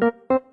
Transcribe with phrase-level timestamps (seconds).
[0.00, 0.45] thank you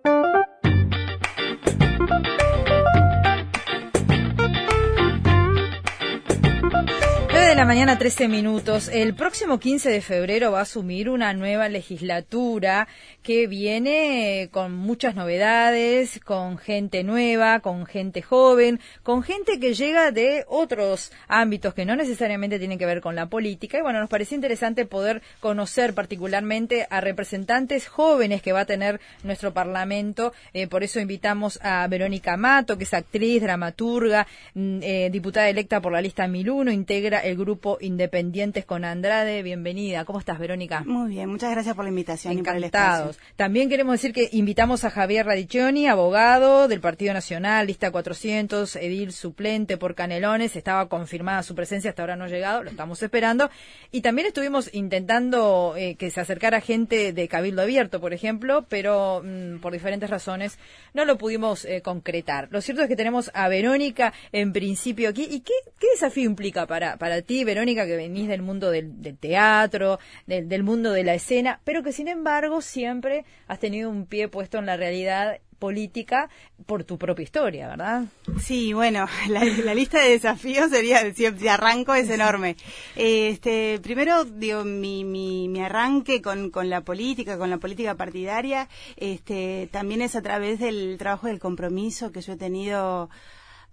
[7.66, 8.90] mañana, 13 minutos.
[8.90, 12.90] El próximo 15 de febrero va a asumir una nueva legislatura
[13.22, 20.12] que viene con muchas novedades, con gente nueva, con gente joven, con gente que llega
[20.12, 23.78] de otros ámbitos que no necesariamente tienen que ver con la política.
[23.78, 29.00] Y bueno, nos parecía interesante poder conocer particularmente a representantes jóvenes que va a tener
[29.24, 30.34] nuestro Parlamento.
[30.54, 35.80] Eh, por eso invitamos a Verónica Mato, que es actriz, dramaturga, mm, eh, diputada electa
[35.80, 39.44] por la lista 1001, integra el grupo Independientes con Andrade.
[39.44, 40.06] Bienvenida.
[40.06, 40.84] ¿Cómo estás, Verónica?
[40.86, 43.20] Muy bien, muchas gracias por la invitación Encantados.
[43.36, 49.12] También queremos decir que invitamos a Javier Radiccioni, abogado del Partido Nacional, lista 400, edil
[49.12, 50.56] suplente por Canelones.
[50.56, 53.50] Estaba confirmada su presencia, hasta ahora no ha llegado, lo estamos esperando.
[53.92, 59.22] Y también estuvimos intentando eh, que se acercara gente de Cabildo Abierto, por ejemplo, pero
[59.24, 60.58] mm, por diferentes razones
[60.94, 62.48] no lo pudimos eh, concretar.
[62.52, 65.28] Lo cierto es que tenemos a Verónica en principio aquí.
[65.30, 70.00] ¿Y qué, qué desafío implica para, para ti, Verónica, que venís del mundo del, teatro,
[70.26, 74.58] del, mundo de la escena, pero que sin embargo siempre has tenido un pie puesto
[74.58, 76.30] en la realidad política
[76.66, 78.04] por tu propia historia, ¿verdad?
[78.42, 82.58] Sí, bueno, la, lista de desafíos sería, si, arranco, es enorme.
[82.98, 88.68] Este, primero, digo, mi, mi, mi arranque con, con, la política, con la política partidaria,
[88.98, 93.10] este, también es a través del trabajo del compromiso que yo he tenido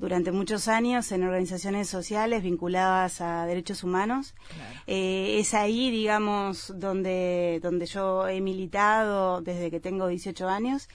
[0.01, 4.35] durante muchos años en organizaciones sociales vinculadas a derechos humanos.
[4.87, 10.89] Eh, es ahí, digamos, donde, donde yo he militado desde que tengo 18 años.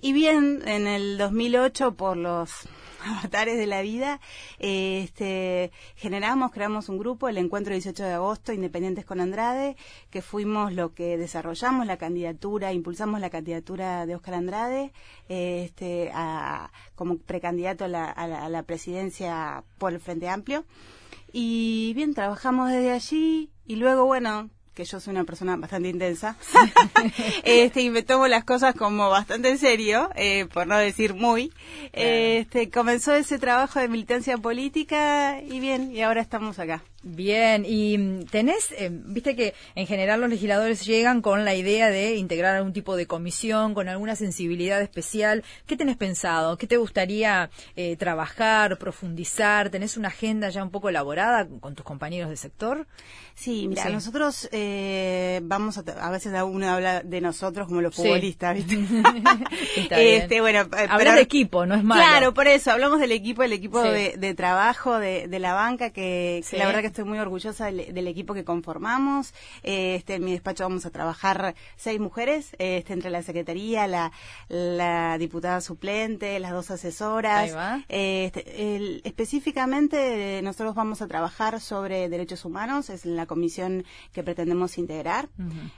[0.00, 2.66] Y bien, en el 2008, por los
[3.06, 4.20] avatares de la vida,
[4.58, 9.76] este, generamos, creamos un grupo, el encuentro 18 de agosto, Independientes con Andrade,
[10.10, 14.92] que fuimos lo que desarrollamos la candidatura, impulsamos la candidatura de Oscar Andrade,
[15.28, 16.12] este,
[16.94, 20.64] como precandidato a la, a la presidencia por el Frente Amplio.
[21.32, 26.36] Y bien, trabajamos desde allí y luego, bueno, que yo soy una persona bastante intensa,
[27.44, 31.52] este, y me tomo las cosas como bastante en serio, eh, por no decir muy.
[31.92, 36.82] Este, comenzó ese trabajo de militancia política y bien, y ahora estamos acá.
[37.02, 41.88] Bien, y mm, tenés, eh, viste que en general los legisladores llegan con la idea
[41.88, 45.42] de integrar algún tipo de comisión, con alguna sensibilidad especial.
[45.66, 46.58] ¿Qué tenés pensado?
[46.58, 49.70] ¿Qué te gustaría eh, trabajar, profundizar?
[49.70, 52.86] ¿Tenés una agenda ya un poco elaborada con tus compañeros de sector?
[53.34, 58.54] Sí, mira, nosotros eh, vamos a, a veces uno habla de nosotros como los futbolistas,
[58.54, 58.76] ¿viste?
[59.90, 62.02] este, bueno, Hablar de equipo, no es malo.
[62.02, 66.58] Claro, por eso, hablamos del equipo, el equipo de, trabajo de, la banca, que, que
[66.58, 69.32] la verdad que estoy muy orgullosa del, equipo que conformamos.
[69.62, 74.12] Este, en mi despacho vamos a trabajar seis mujeres, este, entre la secretaría, la,
[74.48, 77.54] la diputada suplente, las dos asesoras.
[77.88, 85.28] Este, específicamente nosotros vamos a trabajar sobre derechos humanos, es la comisión que pretendemos integrar.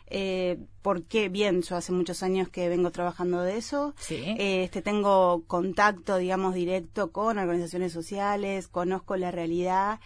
[0.07, 3.95] Eh, porque bien, yo hace muchos años que vengo trabajando de eso.
[4.09, 10.01] Este, tengo contacto, digamos, directo con organizaciones sociales, conozco la realidad.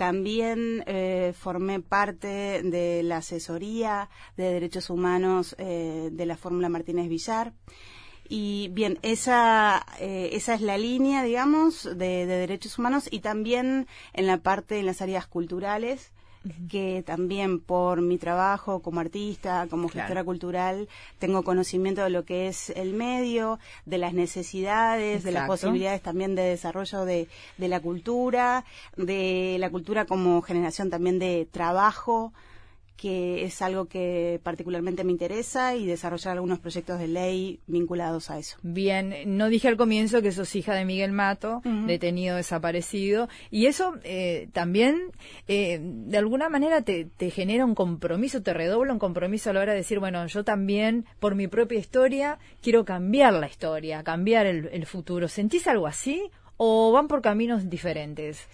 [0.00, 7.06] También eh, formé parte de la asesoría de derechos humanos eh, de la Fórmula Martínez
[7.10, 7.52] Villar.
[8.26, 13.88] Y bien, esa, eh, esa es la línea, digamos, de, de, derechos humanos y también
[14.14, 16.12] en la parte, en las áreas culturales,
[16.70, 22.48] que también por mi trabajo como artista, como gestora cultural, tengo conocimiento de lo que
[22.48, 27.80] es el medio, de las necesidades, de las posibilidades también de desarrollo de, de la
[27.80, 28.64] cultura,
[28.96, 32.32] de la cultura como generación también de trabajo
[33.00, 38.38] que es algo que particularmente me interesa y desarrollar algunos proyectos de ley vinculados a
[38.38, 38.58] eso.
[38.62, 43.94] Bien, no dije al comienzo que sos hija de Miguel Mato, detenido desaparecido, y eso
[44.04, 45.12] eh, también
[45.48, 49.60] eh, de alguna manera te, te, genera un compromiso, te redobla un compromiso a la
[49.60, 54.44] hora de decir, bueno, yo también por mi propia historia quiero cambiar la historia, cambiar
[54.44, 55.26] el, el futuro.
[55.26, 58.46] ¿Sentís algo así o van por caminos diferentes?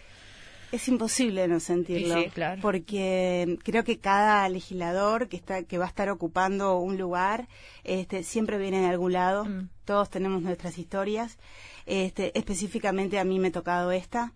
[0.76, 2.16] Es imposible no sentirlo,
[2.60, 7.48] porque creo que cada legislador que está que va a estar ocupando un lugar,
[7.82, 9.46] este, siempre viene de algún lado.
[9.46, 9.70] Mm.
[9.86, 11.38] Todos tenemos nuestras historias.
[11.86, 14.34] Este, específicamente a mí me ha tocado esta.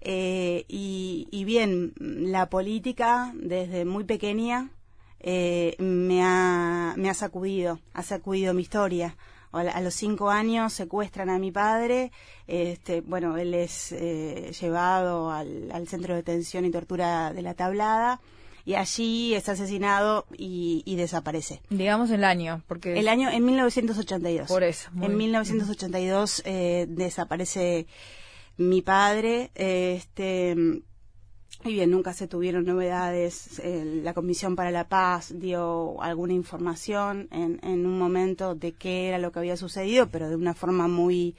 [0.00, 4.70] Eh, y, bien, la política desde muy pequeña
[5.20, 9.16] eh, me, ha, me ha sacudido, ha sacudido mi historia
[9.56, 12.12] a los cinco años secuestran a mi padre,
[12.46, 18.20] este, bueno, él es eh, llevado al, centro de detención y tortura de la tablada
[18.64, 21.60] y allí es asesinado y, desaparece.
[21.70, 22.98] Digamos el año, porque...
[22.98, 24.48] El año en 1982.
[24.48, 24.90] Por eso.
[25.00, 27.86] En 1982 eh, desaparece
[28.56, 30.82] mi padre, este
[31.64, 33.60] y bien, nunca se tuvieron novedades.
[33.64, 39.18] la Comisión para la Paz dio alguna información en, en, un momento de qué era
[39.18, 41.34] lo que había sucedido, pero de una forma muy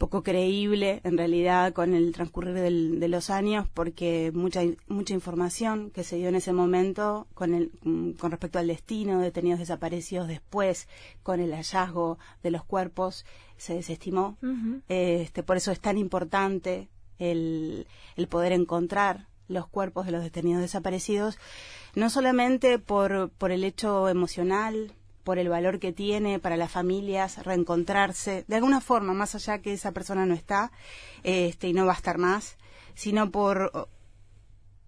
[0.00, 6.04] poco creíble en realidad con el transcurrir de los años porque mucha mucha información que
[6.04, 7.70] se dio en ese momento con el
[8.18, 10.88] con respecto al destino de detenidos desaparecidos después
[11.22, 13.26] con el hallazgo de los cuerpos
[13.58, 14.38] se desestimó
[14.88, 16.88] este por eso es tan importante
[17.20, 17.86] el,
[18.28, 21.38] poder encontrar los cuerpos de los detenidos desaparecidos,
[21.94, 24.92] no solamente por, por el hecho emocional,
[25.24, 29.72] por el valor que tiene para las familias reencontrarse, de alguna forma, más allá que
[29.72, 30.72] esa persona no está
[31.22, 32.56] este, y no va a estar más,
[32.94, 33.88] sino por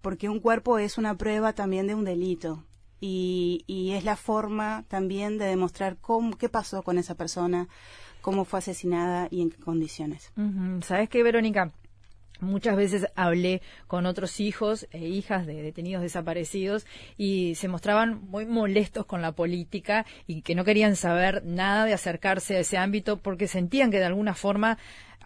[0.01, 2.65] porque un cuerpo es una prueba también de un delito
[2.99, 7.69] y, y es la forma también de demostrar cómo, qué pasó con esa persona,
[8.19, 10.31] cómo fue asesinada y en qué condiciones.
[10.81, 11.71] ¿Sabes qué, Verónica?
[12.39, 16.85] Muchas veces hablé con otros hijos e hijas de detenidos desaparecidos
[17.17, 21.93] y se mostraban muy molestos con la política y que no querían saber nada de
[21.93, 24.77] acercarse a ese ámbito porque sentían que de alguna forma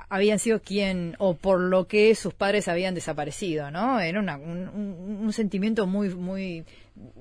[0.09, 3.99] habían sido quien o por lo que sus padres habían desaparecido, ¿no?
[3.99, 6.65] Era un, un, sentimiento muy muy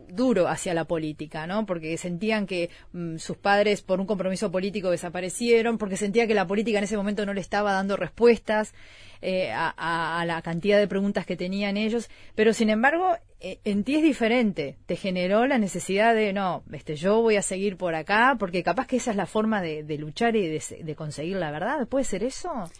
[0.08, 1.66] duro hacia la política, ¿no?
[1.66, 6.46] Porque sentían que mm, sus padres por un compromiso político desaparecieron, porque sentían que la
[6.46, 8.74] política en ese momento no le estaba dando respuestas
[9.22, 13.96] eh, a, la cantidad de preguntas que tenían ellos, pero sin embargo eh, en ti
[13.96, 18.36] es diferente, te generó la necesidad de, no, este, yo voy a seguir por acá,
[18.38, 21.86] porque capaz que esa es la forma de, luchar y de, de conseguir la verdad,
[21.88, 22.70] ¿puede ser eso?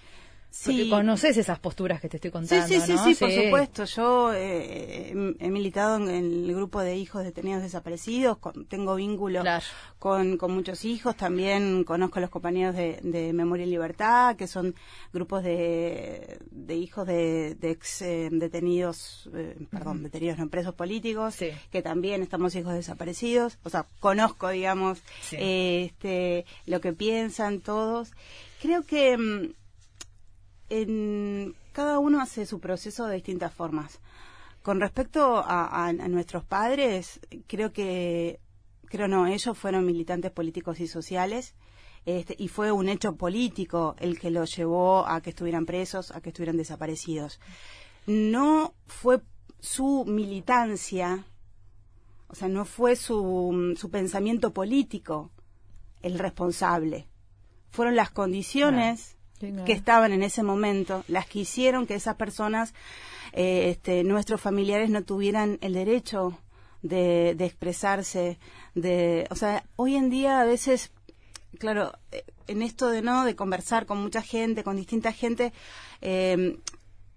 [0.57, 0.89] Sí.
[0.89, 2.67] conoces esas posturas que te estoy contando.
[2.67, 3.85] Sí, sí, sí, por supuesto.
[3.85, 8.39] Yo eh, he militado en el grupo de hijos detenidos desaparecidos,
[8.69, 9.43] tengo vínculo
[9.99, 14.75] con, con, muchos hijos, también conozco a los compañeros de, Memoria y Libertad, que son
[15.13, 21.37] grupos de, de hijos de, ex eh, detenidos, eh, perdón, detenidos no presos políticos,
[21.71, 23.59] que también estamos hijos desaparecidos.
[23.63, 28.13] O sea, conozco, digamos, este, lo que piensan todos.
[28.63, 29.66] Creo que mm,
[30.69, 34.01] en, cada uno hace su proceso de distintas formas.
[34.63, 38.41] Con respecto a, nuestros padres, creo que,
[38.87, 41.55] creo no, ellos fueron militantes políticos y sociales.
[42.05, 46.21] Este, y fue un hecho político el que los llevó a que estuvieran presos, a
[46.21, 47.41] que estuvieran desaparecidos.
[48.07, 49.21] No fue
[49.61, 51.27] su militancia,
[52.29, 55.31] o sea, no fue su, su pensamiento político
[56.03, 57.09] el responsable.
[57.71, 62.75] Fueron las condiciones que estaban en ese momento, las que hicieron que esas personas,
[63.33, 66.39] eh, este, nuestros familiares, no tuvieran el derecho
[66.83, 68.39] de, expresarse,
[68.75, 70.93] de, o sea, hoy en día a veces,
[71.59, 75.53] claro, eh, en esto de no, de conversar con mucha gente, con distinta gente,
[76.01, 76.59] eh,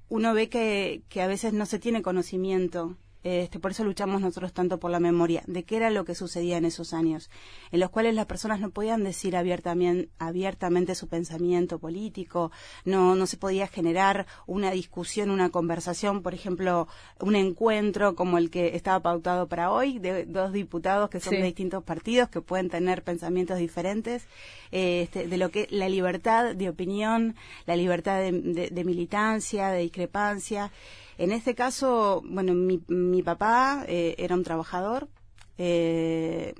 [0.09, 4.53] uno ve que, que a veces no se tiene conocimiento este, por eso luchamos nosotros
[4.53, 7.29] tanto por la memoria, de qué era lo que sucedía en esos años,
[7.71, 12.51] en los cuales las personas no podían decir abiertamente, abiertamente su pensamiento político,
[12.85, 16.87] no, no se podía generar una discusión, una conversación, por ejemplo,
[17.19, 21.43] un encuentro como el que estaba pautado para hoy, de dos diputados que son de
[21.43, 24.27] distintos partidos, que pueden tener pensamientos diferentes,
[24.71, 27.35] este, de lo que la libertad de opinión,
[27.65, 30.71] la libertad de militancia, de discrepancia.
[31.19, 35.09] En este caso, bueno, mi, mi papá eh, era un trabajador,
[35.57, 36.53] eh,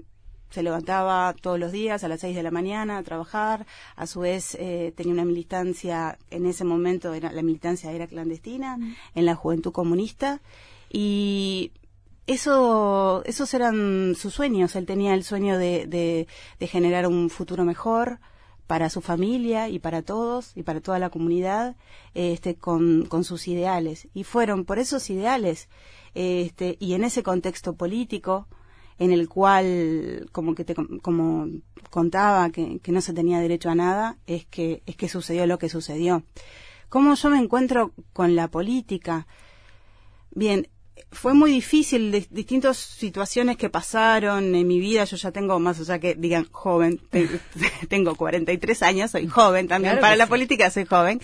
[0.49, 4.19] se levantaba todos los días a las seis de la mañana a trabajar, a su
[4.19, 8.77] vez eh, tenía una militancia, en ese momento era, la militancia era clandestina,
[9.15, 10.41] en la juventud comunista,
[10.91, 11.71] y
[12.27, 16.27] eso, esos eran sus sueños, él tenía el sueño de, de,
[16.59, 18.19] de generar un futuro mejor,
[18.69, 21.75] para su familia y para todos y para toda la comunidad
[22.13, 24.07] este, con, con sus ideales.
[24.13, 25.69] Y fueron por esos ideales
[26.13, 28.47] este, y en ese contexto político
[28.99, 31.47] en el cual, como que te, como
[31.89, 35.57] contaba, que, que no se tenía derecho a nada, es que, es que sucedió lo
[35.57, 36.21] que sucedió.
[36.89, 39.25] ¿Cómo yo me encuentro con la política?
[40.29, 40.67] Bien,
[41.11, 45.03] fue muy difícil, de, distintas situaciones que pasaron en mi vida.
[45.05, 47.01] Yo ya tengo, más allá que digan joven,
[47.89, 49.99] tengo 43 años, soy joven también.
[49.99, 51.21] Para la política soy joven.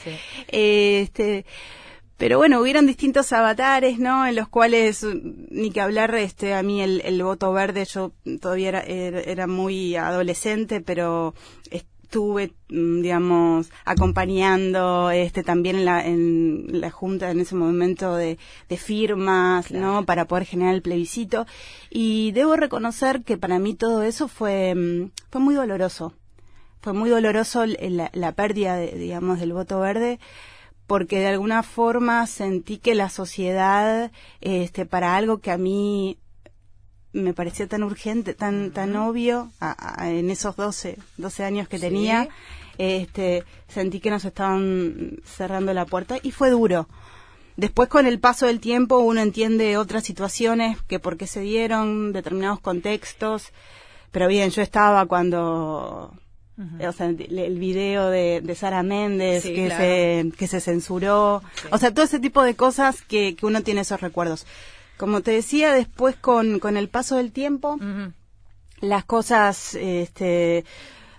[0.48, 1.46] Este,
[2.17, 4.25] pero bueno, hubieron distintos avatares, ¿no?
[4.25, 5.05] En los cuales,
[5.50, 9.98] ni que hablar, este, a mí el, el voto verde, yo todavía era, era, muy
[9.98, 11.34] adolescente, pero
[12.06, 18.38] estuve, mm, digamos, acompañando este también en la, en la junta en ese momento de,
[18.78, 20.06] firmas, ¿no?
[20.06, 21.46] Para poder generar el plebiscito.
[21.90, 26.14] Y debo reconocer que para mí todo eso fue, mm, fue muy doloroso.
[26.82, 30.20] Fue muy doloroso la, la pérdida, digamos, del voto verde
[30.88, 36.20] porque de alguna forma sentí que la sociedad, este, para algo que a mí
[37.16, 39.52] me parecía tan urgente, tan, tan obvio,
[40.02, 42.28] en esos 12, 12 años que tenía,
[42.78, 46.88] este, sentí que nos estaban cerrando la puerta y fue duro.
[47.56, 52.12] Después con el paso del tiempo uno entiende otras situaciones que por qué se dieron,
[52.12, 53.54] determinados contextos,
[54.12, 56.12] pero bien, yo estaba cuando
[56.58, 61.42] o sea, el video de, de Sara Méndez que, se, que se censuró,
[61.72, 64.46] o sea, todo ese tipo de cosas que, que uno tiene esos recuerdos.
[64.98, 67.78] Como te decía, después con, con el paso del tiempo,
[68.80, 70.64] las cosas, este,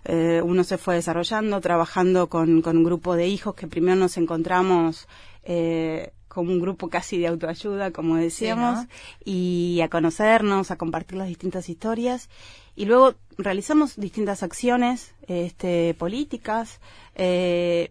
[0.04, 4.16] eh, uno se fue desarrollando, trabajando con, con, un grupo de hijos que primero nos
[4.16, 5.08] encontramos
[5.42, 8.86] eh, como un grupo casi de autoayuda, como decíamos,
[9.24, 12.28] y a conocernos, a compartir las distintas historias.
[12.74, 16.80] Y luego realizamos distintas acciones este, políticas.
[17.14, 17.90] Eh,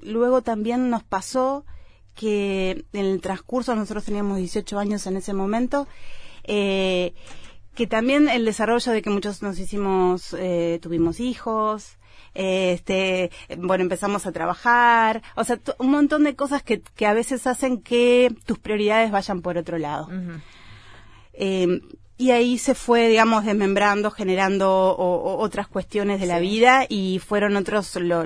[0.00, 1.64] luego también nos pasó
[2.14, 5.86] que en el transcurso, nosotros teníamos 18 años en ese momento,
[6.44, 7.14] eh,
[7.74, 11.96] que también el desarrollo de que muchos nos hicimos, eh, tuvimos hijos,
[12.34, 17.46] este, bueno, empezamos a trabajar, o sea, un montón de cosas que, que a veces
[17.46, 20.08] hacen que tus prioridades vayan por otro lado.
[21.34, 21.80] eh,
[22.18, 27.96] y ahí se fue, digamos, desmembrando, generando otras cuestiones de la vida y fueron otros,
[27.96, 28.24] lo,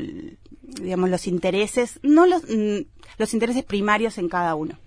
[0.81, 2.87] digamos, los intereses, no los, mm,
[3.19, 4.79] los intereses primarios en cada uno.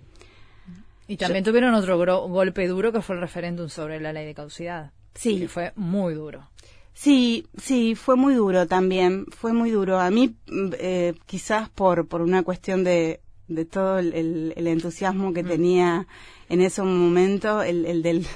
[1.08, 4.92] Y también tuvieron otro golpe duro que fue el referéndum sobre la ley de causidad.
[5.14, 5.40] Sí.
[5.40, 6.48] Que fue muy duro.
[6.94, 9.98] Sí, sí, fue muy duro también, fue muy duro.
[9.98, 15.42] A mí, mm, eh, quizás por, por una cuestión de, de todo el, entusiasmo que
[15.42, 15.48] mm.
[15.48, 16.06] tenía
[16.48, 18.26] en ese momento, el, el, del,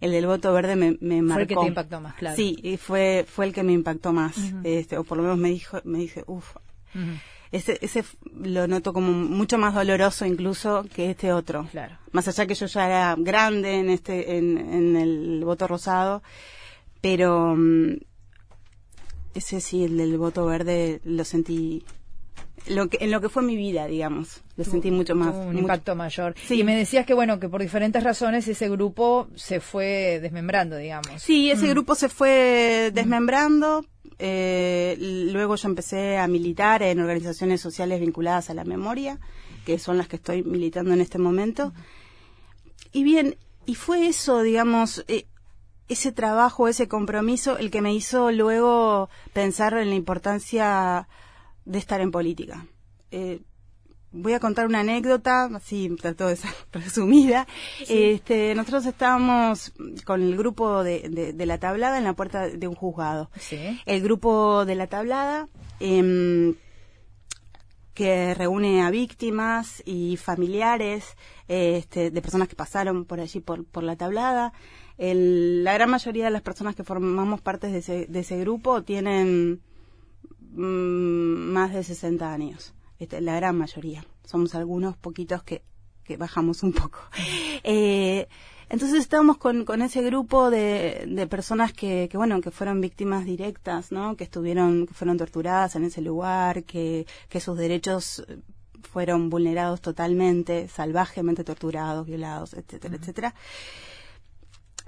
[0.00, 1.34] el del voto verde me, me marcó.
[1.34, 2.36] Fue el que te impactó más, claro.
[2.36, 4.36] Sí, y fue, fue el que me impactó más.
[4.64, 6.56] este, o por lo menos me dijo, me dije, uff,
[7.52, 8.04] ese, ese
[8.42, 11.66] lo noto como mucho más doloroso incluso que este otro.
[11.70, 11.96] Claro.
[12.12, 16.22] Más allá que yo ya era grande en este, en, el voto rosado,
[17.00, 17.98] pero mm,
[19.34, 21.84] ese sí, el del voto verde lo sentí
[22.66, 24.42] lo que, en lo que fue mi vida, digamos.
[24.56, 25.34] Lo sentí mucho más.
[25.34, 26.34] Un impacto mayor.
[26.46, 26.60] Sí.
[26.60, 31.22] Y me decías que, bueno, que por diferentes razones ese grupo se fue desmembrando, digamos.
[31.22, 31.70] Sí, ese mm.
[31.70, 33.84] grupo se fue desmembrando
[34.18, 39.18] eh, luego yo empecé a militar en organizaciones sociales vinculadas a la memoria,
[39.64, 41.72] que son las que estoy militando en este momento.
[42.92, 43.36] Y bien,
[43.66, 45.26] y fue eso, digamos, eh,
[45.88, 51.08] ese trabajo, ese compromiso, el que me hizo luego pensar en la importancia
[51.64, 52.66] de estar en política.
[53.10, 53.42] Eh,
[54.12, 57.46] voy a contar una anécdota, así trato de ser resumida.
[57.88, 59.72] Este, nosotros estábamos
[60.04, 63.30] con el grupo de, de, la tablada en la puerta de un juzgado.
[63.84, 65.48] El grupo de la tablada,
[65.80, 66.54] em,
[67.94, 71.16] que reúne a víctimas y familiares
[71.48, 74.52] este, de personas que pasaron por allí por, por la tablada.
[74.98, 79.62] la gran mayoría de las personas que formamos parte de ese, de ese grupo tienen
[80.52, 82.75] mm, más de 60 años.
[82.98, 84.04] Este, la gran mayoría.
[84.24, 85.62] Somos algunos poquitos que,
[86.04, 87.00] que bajamos un poco.
[87.68, 88.28] Eh,
[88.68, 93.24] entonces estábamos con, con ese grupo de, de personas que, que, bueno, que fueron víctimas
[93.24, 94.16] directas, ¿no?
[94.16, 98.24] Que estuvieron, que fueron torturadas en ese lugar, que, que sus derechos
[98.82, 103.34] fueron vulnerados totalmente, salvajemente torturados, violados, etcétera, etcétera.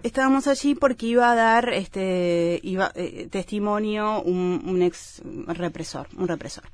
[0.03, 6.29] Estábamos allí porque iba a dar este iba, eh, testimonio un, un ex represor, un
[6.29, 6.65] represor.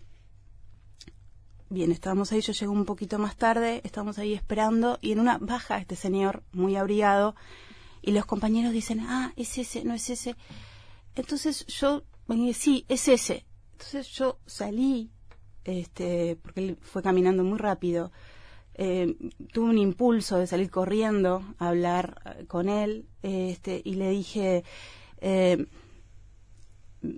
[1.71, 5.38] Bien, estábamos ahí, yo llego un poquito más tarde, estamos ahí esperando y en una
[5.38, 7.35] baja este señor muy abrigado
[8.02, 10.37] y los compañeros dicen, ah, es ese, no es ese.
[11.14, 12.04] Entonces yo,
[12.52, 13.47] sí, es ese.
[13.73, 15.11] Entonces yo salí,
[15.64, 18.12] este, porque él fue caminando muy rápido,
[18.75, 19.16] eh,
[19.50, 24.64] tuve un impulso de salir corriendo a hablar eh, con él, este, y le dije,
[25.18, 25.66] eh,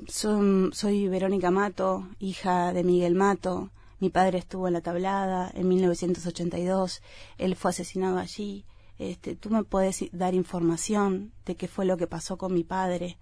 [0.06, 7.02] soy Verónica Mato, hija de Miguel Mato, mi padre estuvo en la tablada en 1982,
[7.38, 8.66] él fue asesinado allí.
[8.98, 13.18] Este, tú me puedes dar información de qué fue lo que pasó con mi padre.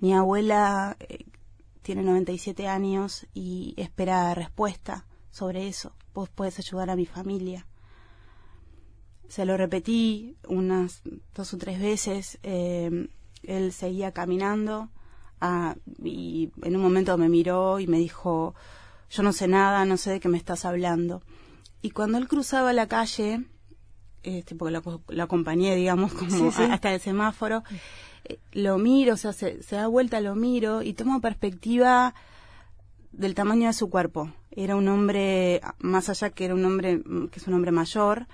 [0.00, 1.24] Mi abuela eh,
[1.82, 5.92] tiene 97 años y espera respuesta sobre eso.
[6.14, 7.66] Vos puedes ayudar a mi familia.
[9.28, 11.02] Se lo repetí unas
[11.34, 12.38] dos o tres veces.
[12.42, 13.08] Eh,
[13.42, 14.90] él seguía caminando
[15.40, 18.54] ah, y en un momento me miró y me dijo,
[19.10, 21.22] yo no sé nada, no sé de qué me estás hablando.
[21.82, 23.44] Y cuando él cruzaba la calle,
[24.22, 27.62] este, porque lo, acompañé, digamos, como hasta el semáforo,
[28.24, 32.14] eh, lo miro, o sea, se, da vuelta, lo miro y tomo perspectiva
[33.12, 34.32] del tamaño de su cuerpo.
[34.50, 38.26] Era un hombre, más allá que era un hombre, que es un hombre mayor,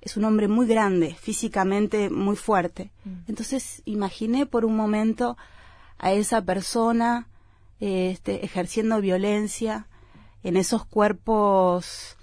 [0.00, 2.90] es un hombre muy grande, físicamente muy fuerte.
[3.04, 3.10] Mm.
[3.28, 5.36] Entonces imaginé por un momento
[5.98, 7.26] a esa persona
[7.80, 9.86] este, ejerciendo violencia
[10.42, 12.16] en esos cuerpos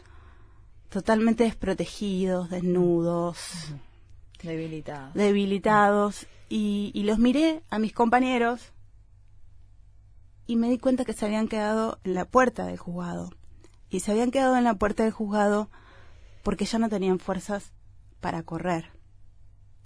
[0.90, 3.74] totalmente desprotegidos, desnudos,
[4.42, 5.14] debilitados.
[5.14, 6.28] Debilitados.
[6.48, 8.72] Y, y los miré a mis compañeros
[10.48, 13.32] y me di cuenta que se habían quedado en la puerta del juzgado.
[13.90, 15.70] Y se habían quedado en la puerta del juzgado
[16.44, 17.74] porque ya no tenían fuerzas
[18.22, 18.92] para correr.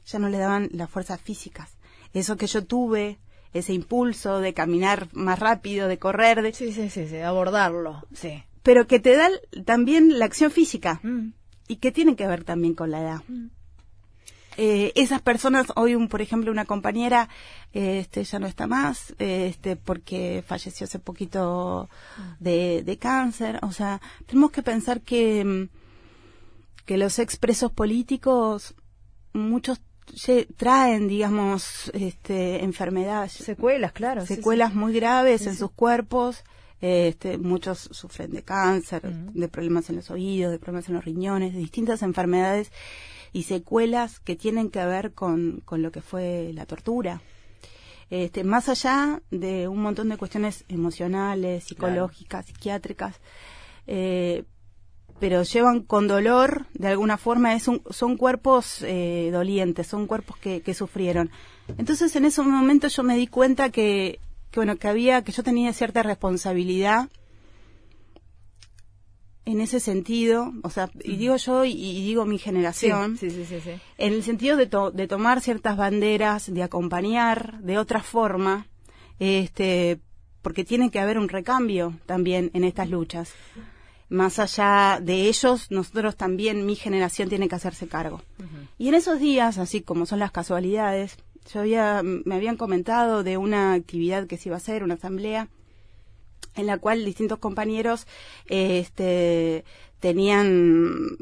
[0.05, 1.77] Ya no le daban las fuerzas físicas.
[2.13, 3.19] Eso que yo tuve,
[3.53, 6.53] ese impulso de caminar más rápido, de correr, de...
[6.53, 9.29] Sí, sí, sí, sí abordarlo, sí pero que te da
[9.65, 11.34] también la acción física mm.
[11.68, 13.24] y que tiene que ver también con la edad.
[13.27, 13.48] Mm.
[14.58, 17.29] Eh, esas personas, hoy un, por ejemplo una compañera,
[17.72, 22.44] este, ya no está más, este, porque falleció hace poquito mm.
[22.44, 25.70] de, cáncer, o sea, tenemos que pensar que,
[26.86, 28.75] que los expresos políticos,
[29.34, 29.79] muchos
[30.55, 33.33] traen, digamos, este, enfermedades.
[33.33, 34.25] Secuelas, claro.
[34.25, 36.43] Secuelas muy graves en sus cuerpos
[36.81, 41.53] este, muchos sufren de cáncer, de problemas en los oídos, de problemas en los riñones,
[41.53, 42.71] de distintas enfermedades
[43.33, 47.21] y secuelas que tienen que ver con, con lo que fue la tortura.
[48.09, 53.19] Este, más allá de un montón de cuestiones emocionales, psicológicas, psiquiátricas,
[53.85, 54.45] eh,
[55.19, 60.61] pero llevan con dolor, de alguna forma, es son cuerpos eh, dolientes, son cuerpos que,
[60.61, 61.29] que sufrieron.
[61.77, 64.19] Entonces, en ese momento yo me di cuenta que
[64.51, 67.09] que bueno, que había, que yo tenía cierta responsabilidad
[69.45, 74.57] en ese sentido, o sea, y digo yo y, digo mi generación, en el sentido
[74.57, 78.67] de, de tomar ciertas banderas, de acompañar de otra forma,
[79.17, 79.99] este,
[80.43, 83.33] porque tiene que haber un recambio también en estas luchas.
[84.09, 88.22] Más allá de ellos, nosotros también, mi generación tiene que hacerse cargo.
[88.77, 91.17] Y en esos días, así como son las casualidades,
[91.53, 95.48] yo había, me habían comentado de una actividad que se iba a hacer, una asamblea,
[96.55, 98.07] en la cual distintos compañeros
[98.48, 99.63] este,
[100.00, 101.17] tenían,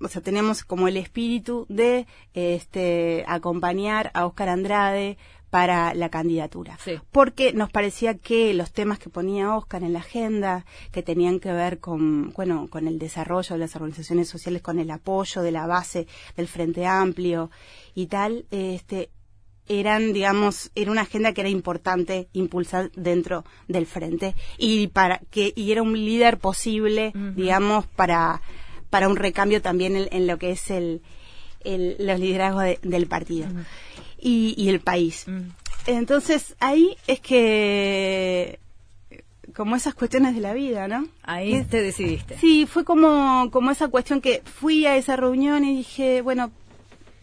[0.00, 5.18] o sea, teníamos como el espíritu de este, acompañar a Oscar Andrade
[5.54, 6.76] para la candidatura.
[7.12, 11.52] Porque nos parecía que los temas que ponía Oscar en la agenda, que tenían que
[11.52, 15.68] ver con, bueno, con el desarrollo de las organizaciones sociales, con el apoyo de la
[15.68, 17.52] base del Frente Amplio
[17.94, 19.10] y tal, este,
[19.68, 25.52] eran, digamos, era una agenda que era importante impulsar dentro del frente y para que
[25.54, 28.42] y era un líder posible, digamos, para
[28.90, 31.02] para un recambio también en, lo que es el,
[31.62, 33.46] el los liderazgos del partido
[34.24, 35.26] y, y, el país.
[35.86, 38.58] Entonces ahí es que
[39.54, 41.06] como esas cuestiones de la vida, ¿no?
[41.22, 42.36] Ahí te decidiste.
[42.38, 46.50] Sí, fue como como esa cuestión que fui a esa reunión y dije, bueno,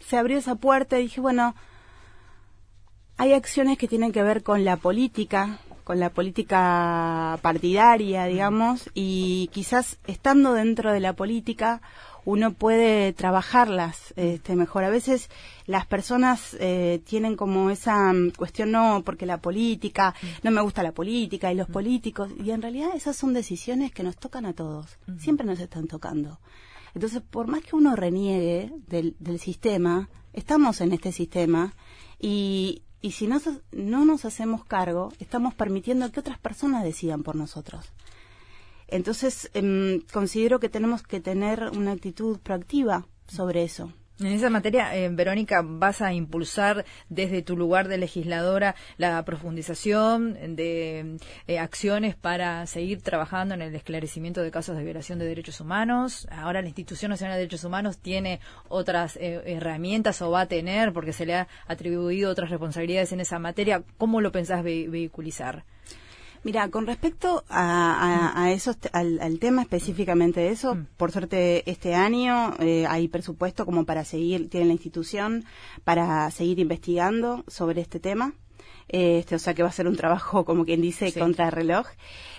[0.07, 1.55] se abrió esa puerta y dije, bueno,
[3.17, 9.49] hay acciones que tienen que ver con la política, con la política partidaria, digamos, y
[9.51, 11.81] quizás estando dentro de la política
[12.25, 14.83] uno puede trabajarlas este, mejor.
[14.83, 15.29] A veces
[15.65, 20.83] las personas eh, tienen como esa mm, cuestión, no, porque la política, no me gusta
[20.83, 24.53] la política y los políticos, y en realidad esas son decisiones que nos tocan a
[24.53, 26.39] todos, siempre nos están tocando.
[26.93, 31.73] Entonces, por más que uno reniegue del, del sistema, estamos en este sistema
[32.19, 33.39] y, y si no,
[33.71, 37.91] no nos hacemos cargo, estamos permitiendo que otras personas decidan por nosotros.
[38.91, 43.91] Entonces, em, considero que tenemos que tener una actitud proactiva sobre eso.
[44.19, 50.55] En esa materia, eh, Verónica, vas a impulsar desde tu lugar de legisladora la profundización
[50.55, 55.59] de eh, acciones para seguir trabajando en el esclarecimiento de casos de violación de derechos
[55.59, 56.27] humanos.
[56.29, 60.93] Ahora la Institución Nacional de Derechos Humanos tiene otras eh, herramientas o va a tener
[60.93, 63.81] porque se le ha atribuido otras responsabilidades en esa materia.
[63.97, 65.65] ¿Cómo lo pensás vehiculizar?
[66.43, 70.87] Mira, con respecto a, a, eso, al, tema específicamente de eso, mm.
[70.97, 75.45] por suerte este año eh, hay presupuesto como para seguir, tiene la institución
[75.83, 78.33] para seguir investigando sobre este tema.
[78.87, 81.87] Este, o sea que va a ser un trabajo, como quien dice, contra el reloj.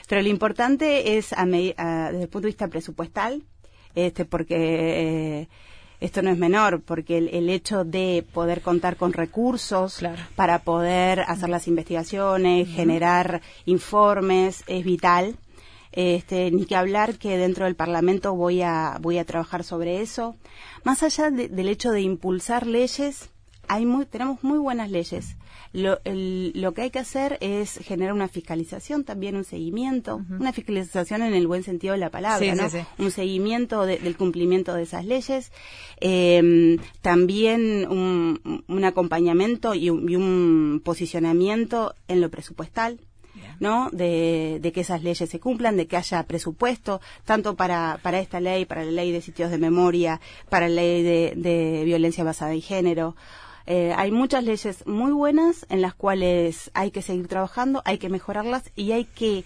[0.09, 3.45] Pero lo importante es, a, desde el punto de vista presupuestal,
[3.95, 4.57] este, porque
[5.41, 5.49] eh,
[6.03, 10.01] esto no es menor, porque el, hecho de poder contar con recursos
[10.35, 15.37] para poder hacer las investigaciones, generar informes, es vital.
[15.93, 20.35] Este, ni que hablar que dentro del Parlamento voy a, voy a trabajar sobre eso.
[20.85, 23.29] Más allá del hecho de impulsar leyes,
[23.73, 25.37] hay muy, tenemos muy buenas leyes.
[25.73, 31.23] Lo, lo, que hay que hacer es generar una fiscalización, también un seguimiento, una fiscalización
[31.23, 32.69] en el buen sentido de la palabra, ¿no?
[32.99, 35.53] Un seguimiento del cumplimiento de esas leyes,
[36.01, 43.01] em, también un, un acompañamiento y un, y un posicionamiento en lo presupuestal.
[43.61, 43.91] ¿no?
[43.93, 48.41] De, de, que esas leyes se cumplan, de que haya presupuesto, tanto para, para esta
[48.41, 52.53] ley, para la ley de sitios de memoria, para la ley de, de violencia basada
[52.53, 53.15] en género.
[53.67, 58.09] Eh, hay muchas leyes muy buenas en las cuales hay que seguir trabajando, hay que
[58.09, 59.45] mejorarlas y hay que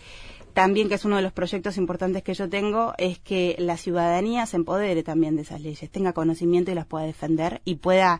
[0.57, 4.47] también, que es uno de los proyectos importantes que yo tengo, es que la ciudadanía
[4.47, 8.19] se empodere también de esas leyes, tenga conocimiento y las pueda defender y pueda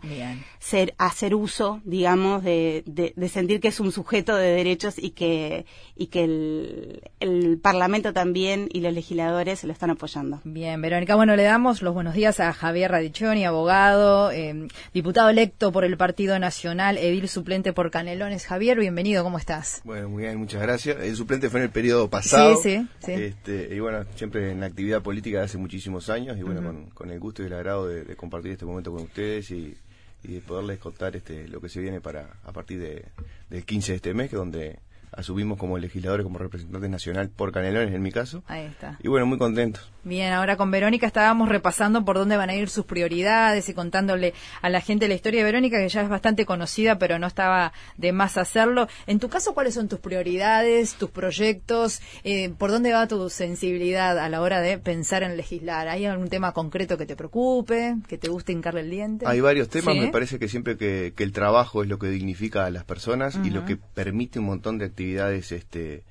[0.59, 5.65] ser hacer uso, digamos, de, de, sentir que es un sujeto de derechos y que,
[5.95, 10.39] y que el, el Parlamento también y los legisladores lo están apoyando.
[10.43, 15.71] Bien, Verónica, bueno, le damos los buenos días a Javier Radiccioni, abogado, eh, diputado electo
[15.71, 18.45] por el Partido Nacional, edil suplente por Canelones.
[18.45, 19.81] Javier, bienvenido, ¿cómo estás?
[19.83, 20.97] Bueno, muy bien, muchas gracias.
[21.01, 23.11] El suplente fue en el periodo pasado Sí, sí, sí.
[23.11, 27.19] Este, y bueno, siempre en actividad política de hace muchísimos años y bueno, con, el
[27.19, 29.77] gusto y el agrado de, compartir este momento con ustedes y,
[30.23, 33.05] de poderles contar este, lo que se viene para a partir de,
[33.49, 34.79] del 15 de este mes, que donde
[35.11, 38.43] asumimos como legisladores, como representantes nacional por Canelones en mi caso.
[38.47, 38.97] Ahí está.
[39.01, 39.89] Y bueno, muy contentos.
[40.03, 44.33] Bien, ahora con Verónica estábamos repasando por dónde van a ir sus prioridades y contándole
[44.61, 47.73] a la gente la historia de Verónica, que ya es bastante conocida, pero no estaba
[47.97, 48.87] de más hacerlo.
[49.05, 52.01] En tu caso, ¿cuáles son tus prioridades, tus proyectos?
[52.23, 55.89] Eh, ¿Por dónde va tu sensibilidad a la hora de pensar en legislar?
[55.89, 59.25] ¿Hay algún tema concreto que te preocupe, que te guste hincarle el diente?
[59.27, 62.69] Hay varios temas, me parece que siempre que, el trabajo es lo que dignifica a
[62.69, 66.03] las personas y lo que permite un montón de actividades este,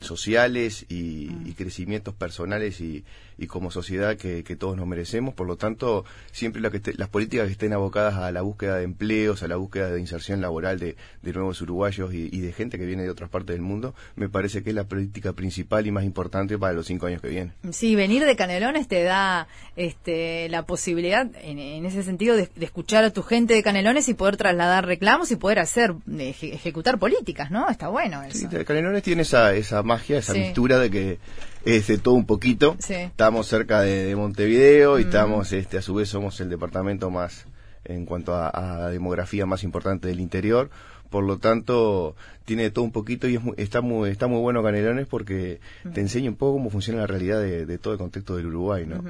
[0.00, 1.52] sociales y, mm.
[1.52, 3.04] crecimientos personales y,
[3.46, 5.34] como sociedad que, todos nos merecemos.
[5.34, 9.48] Por lo tanto, siempre las políticas que estén abocadas a la búsqueda de empleos, a
[9.48, 10.96] la búsqueda de inserción laboral de,
[11.32, 14.70] nuevos uruguayos y, de gente que viene de otras partes del mundo, me parece que
[14.70, 17.52] es la política principal y más importante para los cinco años que vienen.
[17.70, 23.10] Sí, venir de Canelones te da este, la posibilidad, en, ese sentido, de, escuchar a
[23.10, 27.70] tu gente de Canelones y poder trasladar reclamos y poder hacer, ejecutar políticas, ¿no?
[27.70, 28.48] Está bueno eso.
[28.50, 31.18] Sí, Canelones tiene esa esa magia, esa mistura de que
[31.64, 32.76] es de todo un poquito.
[32.88, 35.06] Estamos cerca de, Montevideo y mm.
[35.06, 37.46] estamos, este, a su vez somos el departamento más,
[37.84, 40.70] en cuanto a, demografía más importante del interior.
[41.10, 45.60] Por lo tanto, tiene todo un poquito y está muy está muy bueno Canelones porque
[45.92, 49.04] te enseña un poco cómo funciona la realidad de, todo el contexto del Uruguay, ¿no?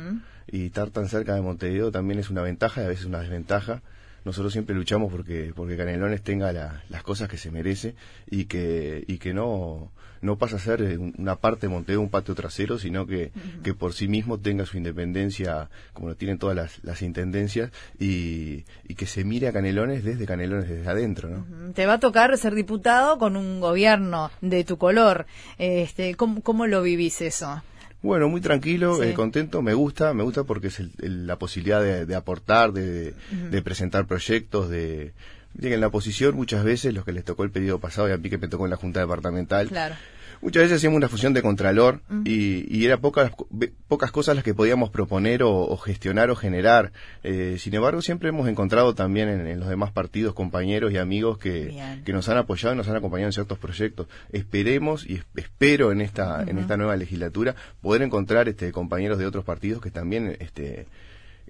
[0.50, 3.82] Y estar tan cerca de Montevideo también es una ventaja y a veces una desventaja
[4.24, 7.94] nosotros siempre luchamos porque porque Canelones tenga las cosas que se merece
[8.30, 9.90] y que y que no
[10.22, 13.32] no pasa a ser una parte de Montevideo un patio trasero sino que,
[13.62, 18.64] que por sí mismo tenga su independencia como lo tienen todas las, las intendencias y,
[18.88, 21.72] y, que se mire a Canelones desde Canelones desde adentro ¿no?
[21.74, 25.26] te va a tocar ser diputado con un gobierno de tu color.
[25.58, 27.62] Este cómo, cómo lo vivís eso
[28.02, 32.72] bueno, muy tranquilo, eh, contento, me gusta, me gusta porque es la posibilidad de, aportar,
[32.72, 33.14] de,
[33.62, 35.12] presentar proyectos, de...
[35.60, 38.30] En la oposición muchas veces, los que les tocó el pedido pasado y a mí
[38.30, 39.96] que me tocó en la Junta Departamental, claro.
[40.42, 43.30] Muchas veces hacíamos una fusión de contralor y, y, era pocas,
[43.86, 46.90] pocas cosas las que podíamos proponer o, gestionar o generar.
[47.22, 51.80] Eh, sin embargo, siempre hemos encontrado también en, los demás partidos compañeros y amigos que,
[52.04, 54.08] que, nos han apoyado y nos han acompañado en ciertos proyectos.
[54.32, 59.44] Esperemos y espero en esta, en esta nueva legislatura poder encontrar este, compañeros de otros
[59.44, 60.88] partidos que también este,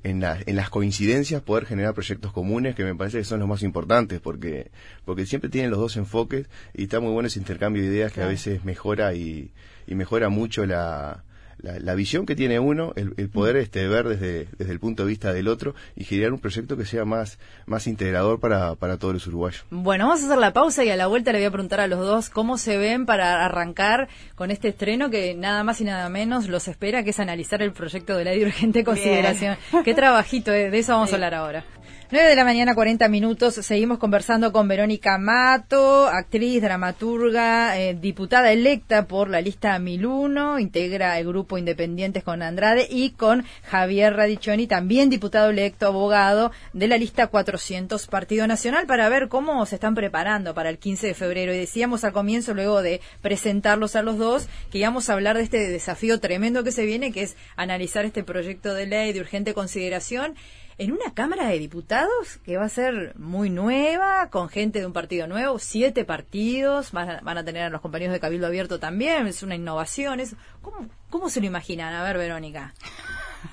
[0.04, 3.62] en, en las coincidencias poder generar proyectos comunes que me parece que son los más
[3.62, 4.70] importantes porque
[5.04, 8.22] porque siempre tienen los dos enfoques y está muy bueno ese intercambio de ideas que
[8.22, 9.52] a veces mejora y,
[9.86, 11.24] y mejora mucho la,
[11.62, 15.33] la, visión que tiene uno, el, poder este, ver desde, desde el punto de vista
[15.33, 19.27] del otro y generar un proyecto que sea más, más integrador para, para todos los
[19.27, 19.64] uruguayos.
[19.70, 21.87] Bueno, vamos a hacer la pausa y a la vuelta le voy a preguntar a
[21.87, 26.09] los dos cómo se ven para arrancar con este estreno que nada más y nada
[26.09, 29.57] menos los espera, que es analizar el proyecto de la de urgente consideración.
[29.85, 31.64] Qué trabajito, eh, de eso vamos a hablar ahora.
[32.12, 33.55] 9 de la mañana, 40 minutos.
[33.55, 41.18] Seguimos conversando con Verónica Mato, actriz, dramaturga, eh, diputada electa por la lista 1001, integra
[41.18, 46.98] el grupo Independientes con Andrade y con Javier Radiccioni, también diputado electo, abogado de la
[46.98, 51.55] lista 400 Partido Nacional, para ver cómo se están preparando para el 15 de febrero.
[51.55, 55.44] Y decíamos al comienzo, luego de presentarlos a los dos, que íbamos a hablar de
[55.44, 59.55] este desafío tremendo que se viene, que es analizar este proyecto de ley de urgente
[59.55, 60.35] consideración
[60.82, 64.92] en una Cámara de Diputados que va a ser muy nueva, con gente de un
[64.92, 68.80] partido nuevo, siete partidos, van a, van a tener a los compañeros de Cabildo Abierto
[68.80, 70.18] también, es una innovación.
[70.18, 71.94] Es, ¿cómo, ¿Cómo se lo imaginan?
[71.94, 72.74] A ver, Verónica.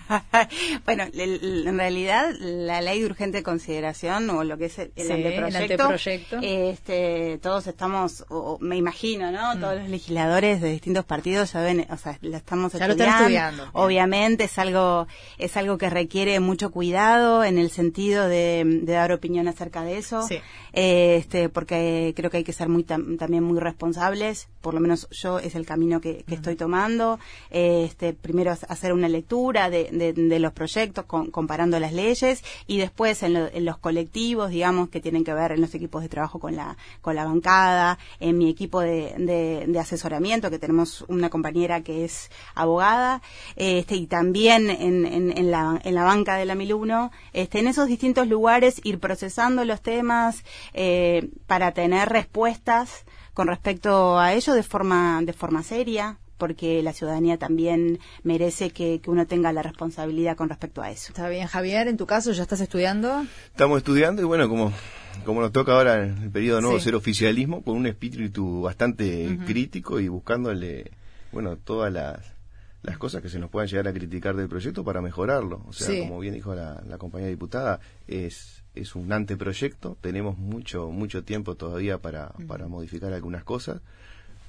[0.85, 7.39] bueno, en realidad la ley de urgente consideración o lo que es el, anteproyecto, Este,
[7.41, 9.55] todos estamos, o, me imagino, ¿no?
[9.55, 9.59] Mm.
[9.59, 13.67] Todos los legisladores de distintos partidos ya ven, o sea, la estamos estudiando.
[13.73, 19.47] Obviamente es algo, es algo que requiere mucho cuidado en el sentido de, dar opinión
[19.47, 20.27] acerca de eso,
[20.73, 24.47] este, porque creo que hay que ser muy también muy responsables.
[24.61, 27.19] Por lo menos yo es el camino que, que estoy tomando.
[27.49, 33.65] Este, primero hacer una lectura de de, los proyectos, comparando las leyes, y después en,
[33.65, 37.15] los colectivos, digamos, que tienen que ver en los equipos de trabajo con la, con
[37.15, 43.21] la bancada, en mi equipo de, asesoramiento, que tenemos una compañera que es abogada,
[43.55, 47.87] este, y también en, en, la, en la banca de la 1001, este, en esos
[47.87, 50.43] distintos lugares ir procesando los temas
[50.73, 53.05] eh, para tener respuestas
[53.39, 58.99] con respecto a ello de forma, de forma seria, porque la ciudadanía también merece que,
[59.07, 61.13] uno tenga la responsabilidad con respecto a eso.
[61.13, 63.25] Está bien, Javier, en tu caso, ¿ya estás estudiando?
[63.45, 64.73] Estamos estudiando y bueno, como,
[65.23, 70.01] como nos toca ahora en el periodo nuevo ser oficialismo, con un espíritu bastante crítico
[70.01, 70.91] y buscándole,
[71.31, 72.19] bueno, todas las,
[72.83, 75.63] las cosas que se nos puedan llegar a criticar del proyecto para mejorarlo.
[75.65, 80.89] O sea, como bien dijo la, la compañera diputada, es, es un anteproyecto, tenemos mucho,
[80.89, 83.81] mucho tiempo todavía para, para modificar algunas cosas.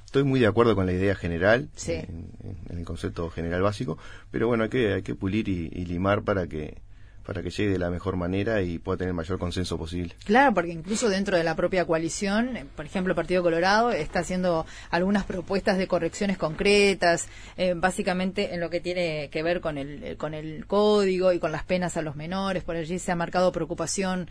[0.04, 2.28] Estoy muy de acuerdo con la idea general, en,
[2.68, 3.96] el concepto general básico,
[4.30, 6.78] pero bueno, hay que, hay que pulir y limar para que
[7.24, 10.14] para que llegue de la mejor manera y pueda tener el mayor consenso posible.
[10.24, 14.20] Claro, porque incluso dentro de la propia coalición, eh, por ejemplo, el Partido Colorado está
[14.20, 19.78] haciendo algunas propuestas de correcciones concretas, eh, básicamente en lo que tiene que ver con
[19.78, 22.64] el, eh, con el código y con las penas a los menores.
[22.64, 24.28] Por allí se ha marcado preocupación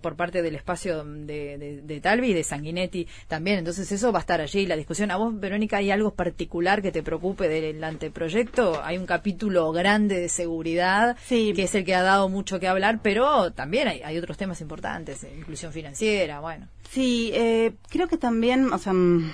[0.00, 3.58] por parte del espacio de, de, Talvi y de Sanguinetti también.
[3.58, 4.66] Entonces eso va a estar allí.
[4.66, 5.10] La discusión.
[5.10, 8.82] ¿A vos, Verónica, hay algo particular que te preocupe del anteproyecto?
[8.82, 13.00] Hay un capítulo grande de seguridad que es el que ha dado mucho que hablar,
[13.02, 16.68] pero también hay, otros temas importantes, eh, inclusión financiera, bueno.
[16.90, 19.32] Sí, eh, creo que también, o sea, mm,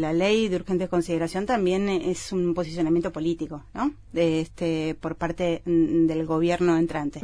[0.00, 3.92] la ley de urgente consideración también es un posicionamiento político, ¿no?
[4.12, 7.20] De este, por parte mm, del gobierno entrante.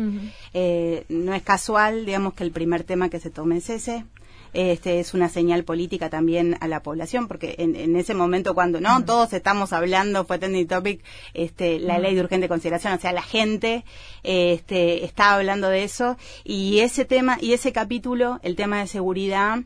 [0.55, 4.05] Eh, no es casual, digamos, que el primer tema que se tome es ese
[4.52, 9.04] este es una señal política también a la población, porque en, ese momento cuando no
[9.04, 11.02] todos estamos hablando, fue trending topic,
[11.34, 13.84] este, la ley de urgente consideración, o sea, la gente
[14.22, 19.58] este, está hablando de eso y ese tema y ese capítulo, el tema de seguridad,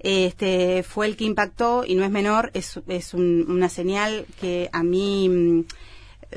[0.00, 4.82] este, fue el que impactó y no es menor, es, es una señal que a
[4.82, 5.64] mí mm,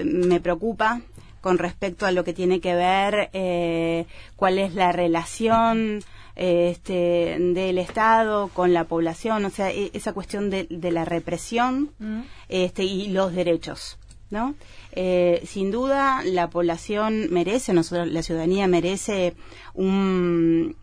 [0.04, 1.02] me preocupa
[1.42, 6.02] con respecto a lo que tiene que ver eh, cuál es la relación
[6.38, 12.22] este, del Estado con la población, o sea, e, esa cuestión de, la represión mm.
[12.48, 13.98] este, y los derechos.
[14.30, 14.56] ¿no?
[14.92, 19.36] Eh, sin duda, la población merece, nosotros, la ciudadanía merece
[19.74, 20.76] un,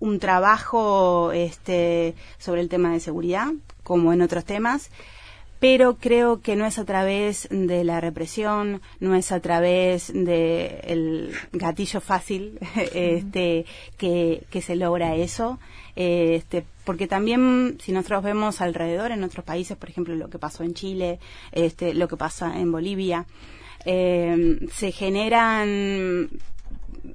[0.00, 4.90] un trabajo este, sobre el tema de seguridad, como en otros temas,
[5.58, 11.32] pero creo que no es a través de la represión, no es a través del
[11.52, 12.58] gatillo fácil
[12.94, 13.64] este,
[13.96, 15.58] que, se logra eso,
[15.94, 20.62] este, porque también si nosotros vemos alrededor en otros países, por ejemplo lo que pasó
[20.62, 21.18] en Chile,
[21.52, 23.26] este, lo que pasa en Bolivia,
[23.84, 26.28] eh, se generan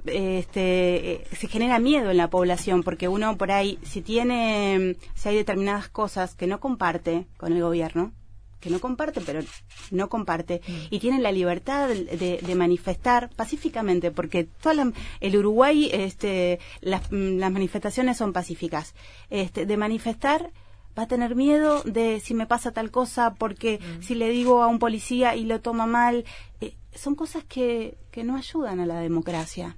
[0.05, 5.35] este, se genera miedo en la población porque uno por ahí, si tiene, si hay
[5.35, 8.13] determinadas cosas que no comparte con el gobierno,
[8.61, 9.41] que no comparte, pero
[9.89, 10.73] no comparte, mm.
[10.91, 18.31] y tiene la libertad de, manifestar pacíficamente, porque toda el Uruguay, este, las, manifestaciones son
[18.31, 18.93] pacíficas,
[19.29, 20.51] este, de manifestar
[20.97, 24.03] va a tener miedo de si me pasa tal cosa, porque mm.
[24.03, 26.25] si le digo a un policía y lo toma mal,
[26.59, 29.77] eh, son cosas que, que no ayudan a la democracia.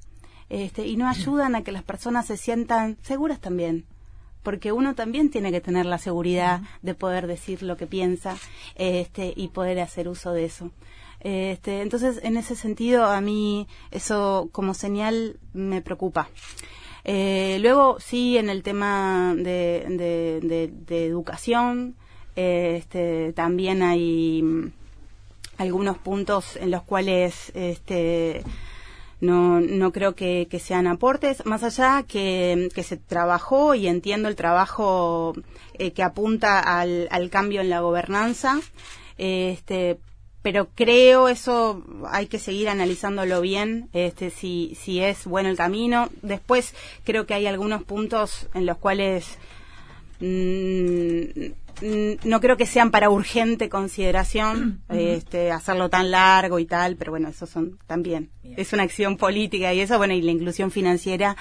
[0.50, 3.86] Este, y no ayudan a que las personas se sientan seguras también
[4.44, 8.38] porque uno también tiene que tener la seguridad de poder decir lo que piensa
[8.76, 10.72] este, y poder hacer uso de eso.
[11.22, 16.30] Este, entonces, en ese sentido, a mí eso como señal me preocupa.
[17.06, 19.86] Eh, luego, sí, en el tema de,
[20.86, 21.96] de, educación,
[22.36, 24.72] este, también hay mm,
[25.58, 28.44] algunos puntos en los cuales este,
[29.24, 34.36] no, no creo que, sean aportes, más allá que, que, se trabajó y entiendo el
[34.36, 35.34] trabajo
[35.76, 38.60] eh, que apunta al, al, cambio en la gobernanza,
[39.18, 39.98] este,
[40.42, 46.10] pero creo eso hay que seguir analizándolo bien, este, si, si es bueno el camino.
[46.22, 49.38] Después creo que hay algunos puntos en los cuales
[50.20, 57.12] mm, no creo que sean para urgente consideración este, hacerlo tan largo y tal, pero
[57.12, 58.30] bueno, eso son también.
[58.44, 61.36] Es una acción política y eso, bueno, y la inclusión financiera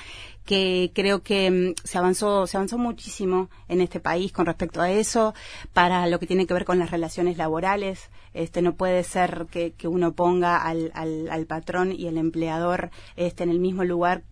[0.45, 4.91] que creo que mm, se avanzó, se avanzó muchísimo en este país con respecto a
[4.91, 5.35] eso,
[5.73, 8.11] para lo que tiene que ver con las relaciones laborales.
[8.35, 12.91] Este, no puede ser que, que uno ponga al, al, al, patrón y el empleador
[13.17, 14.23] este, en el mismo lugar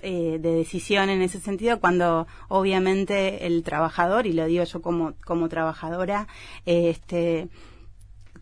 [0.00, 5.14] eh, de decisión en ese sentido cuando obviamente el trabajador y lo digo yo como
[5.24, 6.26] como trabajadora
[6.64, 7.48] este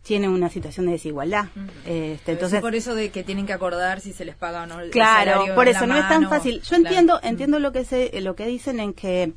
[0.03, 1.45] tiene una situación de desigualdad.
[1.85, 4.79] Este, entonces por eso de que tienen que acordar si se les paga o no.
[4.79, 6.61] El claro, por eso no es tan fácil.
[6.61, 9.33] Yo entiendo entiendo lo que se lo que dicen en que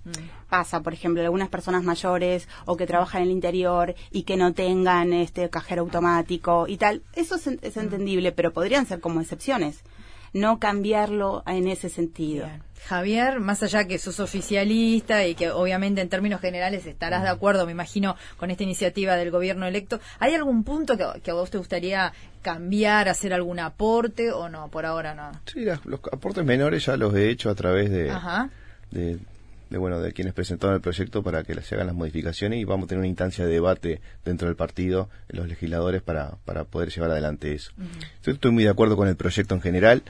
[0.48, 4.55] pasa, por ejemplo, algunas personas mayores o que trabajan en el interior y que no
[4.55, 7.03] tengan este cajero automático y tal.
[7.14, 9.83] Eso es, es entendible, pero podrían ser como excepciones
[10.35, 12.47] no cambiarlo en ese sentido.
[12.87, 17.64] Javier, más allá que sos oficialista y que obviamente en términos generales estarás de acuerdo,
[17.64, 21.57] me imagino, con esta iniciativa del gobierno electo, ¿hay algún punto que, a vos te
[21.57, 24.68] gustaría cambiar, hacer algún aporte o no?
[24.68, 25.33] Por ahora no.
[25.47, 28.12] Sí, los aportes menores ya los he hecho a través de,
[28.90, 29.18] de
[29.70, 32.85] de bueno de quienes presentaron el proyecto para que se hagan las modificaciones y vamos
[32.85, 37.11] a tener una instancia de debate dentro del partido, los legisladores, para, para poder llevar
[37.11, 37.72] adelante eso.
[38.24, 40.03] estoy muy de acuerdo con el proyecto en general.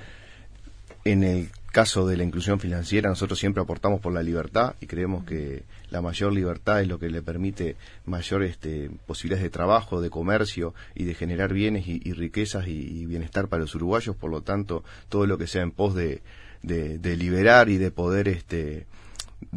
[1.04, 5.24] En el caso de la inclusión financiera, nosotros siempre aportamos por la libertad y creemos
[5.24, 10.08] que la mayor libertad es lo que le permite mayor este, posibilidades de trabajo, de
[10.08, 14.14] comercio y de generar bienes y, riquezas y, bienestar para los uruguayos.
[14.16, 16.22] Por lo tanto, todo lo que sea en pos de,
[16.62, 18.86] de, de liberar y de poder este,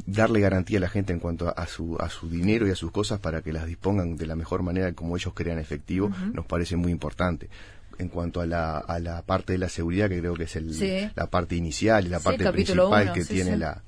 [0.05, 2.91] darle garantía a la gente en cuanto a, su, a su dinero y a sus
[2.91, 6.75] cosas para que las dispongan de la mejor manera como ellos crean efectivo, nos parece
[6.75, 7.49] muy importante.
[7.99, 11.11] En cuanto a la, a la parte de la seguridad, que creo que es el,
[11.15, 13.81] la parte inicial y la parte principal que tiene La,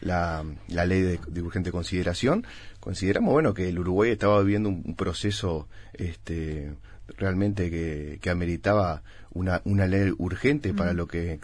[0.00, 2.46] la, la, ley de, urgente consideración,
[2.80, 6.74] consideramos bueno que el Uruguay estaba viviendo un, proceso este,
[7.16, 11.40] realmente que, que ameritaba una, una ley urgente para lo que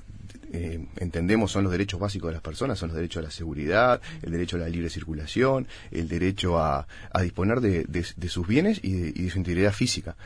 [0.52, 4.00] eh, entendemos son los derechos básicos de las personas, son los derechos a la seguridad,
[4.22, 6.86] el derecho a la libre circulación, el derecho a,
[7.22, 10.16] disponer de, sus bienes y de, su integridad física.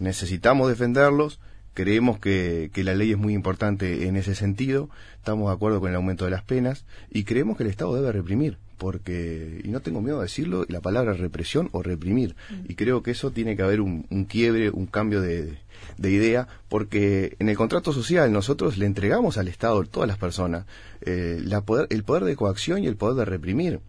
[0.00, 1.38] Necesitamos defenderlos,
[1.74, 5.96] creemos que, la ley es muy importante en ese sentido, estamos de acuerdo con el
[5.96, 10.00] aumento de las penas y creemos que el Estado debe reprimir, porque, y no tengo
[10.00, 12.34] miedo de decirlo, la palabra represión o reprimir,
[12.68, 15.58] y creo que eso tiene que haber un quiebre, un cambio de,
[15.98, 20.18] de idea, porque en el contrato social nosotros le entregamos al Estado, a todas las
[20.18, 20.64] personas,
[21.02, 23.80] eh, la poder, el poder de coacción y el poder de reprimir,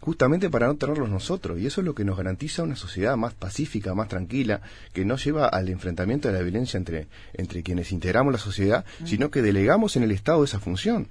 [0.00, 1.58] justamente para no tenerlos nosotros.
[1.58, 5.16] Y eso es lo que nos garantiza una sociedad más pacífica, más tranquila, que no
[5.16, 9.06] lleva al enfrentamiento de la violencia entre, entre quienes integramos la sociedad, mm.
[9.06, 11.08] sino que delegamos en el Estado esa función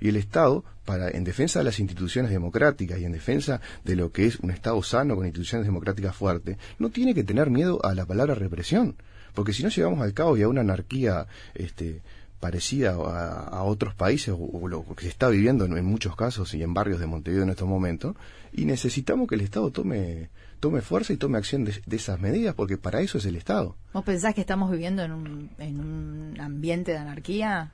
[0.00, 4.10] y el Estado, para, en defensa de las instituciones democráticas y en defensa de lo
[4.10, 7.94] que es un Estado sano con instituciones democráticas fuertes, no tiene que tener miedo a
[7.94, 8.96] la palabra represión
[9.34, 12.02] porque si no llegamos al caos y a una anarquía este,
[12.42, 16.74] parecida a, otros países o, lo que se está viviendo en, muchos casos y en
[16.74, 18.16] barrios de Montevideo en estos momentos
[18.52, 22.78] y necesitamos que el Estado tome tome fuerza y tome acción de, esas medidas porque
[22.78, 23.76] para eso es el Estado.
[23.92, 27.72] ¿Vos pensás que estamos viviendo en un, en un ambiente de anarquía?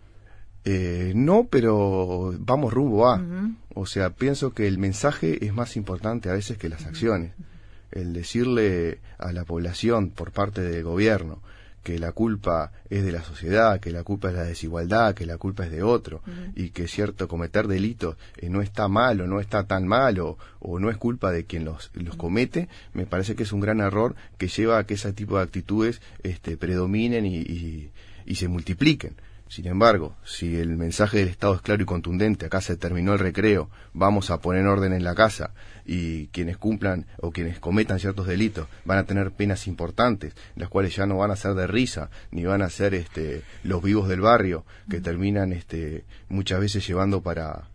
[0.65, 3.23] Eh, no, pero vamos rumbo a.
[3.75, 7.33] O sea, pienso que el mensaje es más importante a veces que las acciones
[7.93, 11.41] el decirle a la población por parte del gobierno
[11.83, 15.39] que la culpa es de la sociedad, que la culpa es la desigualdad, que la
[15.39, 16.21] culpa es de otro,
[16.55, 20.37] y que cierto cometer delitos eh, no está mal o no está tan mal o,
[20.61, 24.17] no es culpa de quien los, los comete, me parece que es un gran error
[24.37, 27.91] que lleva a que ese tipo de actitudes este, predominen y,
[28.27, 29.17] y se multipliquen.
[29.49, 33.19] Sin embargo, si el mensaje del Estado es claro y contundente, acá se terminó el
[33.19, 35.53] recreo, vamos a poner orden en la casa
[35.87, 40.95] y quienes cumplan o quienes cometan ciertos delitos van a tener penas importantes, las cuales
[40.95, 44.21] ya no van a ser de risa, ni van a ser este, los vivos del
[44.21, 47.71] barrio, que terminan este, muchas veces llevando para,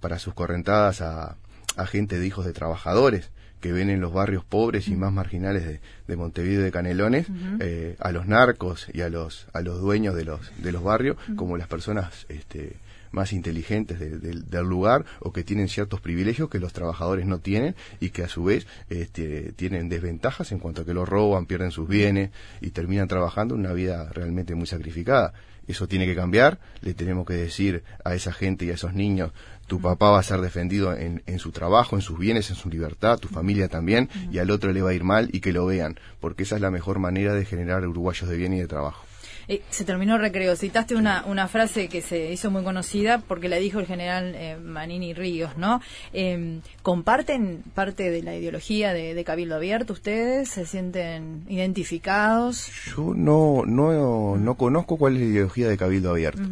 [0.00, 1.36] para sus correntadas a,
[1.76, 5.66] a gente de hijos de trabajadores que ven en los barrios pobres y más marginales
[5.66, 7.26] de, de Montevideo de Canelones
[7.60, 11.16] eh, a los narcos y a los a los dueños de los de los barrios
[11.36, 12.76] como las personas este,
[13.10, 18.10] más inteligentes del lugar o que tienen ciertos privilegios que los trabajadores no tienen y
[18.10, 21.88] que a su vez este, tienen desventajas en cuanto a que los roban, pierden sus
[21.88, 22.30] bienes
[22.60, 25.32] y terminan trabajando una vida realmente muy sacrificada.
[25.68, 29.32] Eso tiene que cambiar, le tenemos que decir a esa gente y a esos niños,
[29.68, 32.70] tu papá va a ser defendido en, en su trabajo, en sus bienes, en su
[32.70, 35.66] libertad, tu familia también, y al otro le va a ir mal y que lo
[35.66, 39.07] vean, porque esa es la mejor manera de generar uruguayos de bien y de trabajo.
[39.48, 40.54] Eh, se terminó recreo.
[40.56, 44.58] Citaste una, una frase que se hizo muy conocida porque la dijo el general eh,
[44.62, 45.80] Manini Ríos, ¿no?
[46.12, 50.50] Em, ¿Comparten parte de la ideología de, Cabildo Abierto ustedes?
[50.50, 52.70] ¿Se sienten identificados?
[52.94, 56.42] Yo no, no, no conozco cuál es la ideología de Cabildo Abierto.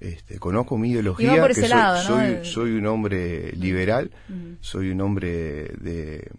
[0.00, 4.10] Este, conozco mi ideología, que soy, soy, un hombre liberal,
[4.60, 6.30] soy un hombre de